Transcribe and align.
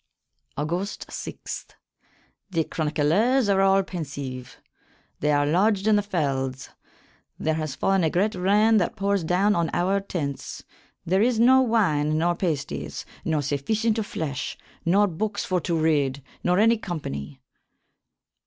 August 0.57 1.05
6. 1.11 1.67
The 2.49 2.63
chronyclers 2.63 3.53
are 3.53 3.61
all 3.61 3.83
pensyve. 3.83 4.57
They 5.19 5.31
are 5.31 5.45
lodged 5.45 5.85
in 5.85 5.95
the 5.95 6.01
feldes. 6.01 6.69
There 7.37 7.53
has 7.53 7.75
fallen 7.75 8.03
a 8.03 8.09
great 8.09 8.33
rayne 8.33 8.77
that 8.77 8.95
pours 8.95 9.23
downe 9.23 9.55
on 9.55 9.69
our 9.73 9.99
tents. 9.99 10.63
There 11.05 11.21
is 11.21 11.39
no 11.39 11.61
wyne 11.61 12.17
nor 12.17 12.33
pasties, 12.33 13.05
nor 13.23 13.41
suffycent 13.41 13.99
of 13.99 14.07
flesshe, 14.07 14.57
no 14.85 15.05
bookes 15.05 15.45
for 15.45 15.61
to 15.61 15.77
rede, 15.77 16.23
nor 16.43 16.57
any 16.57 16.79
company. 16.79 17.39